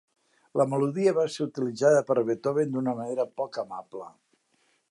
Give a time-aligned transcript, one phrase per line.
[0.59, 4.09] La melodia va ser utilitzada per Beethoven d'una manera poc amable.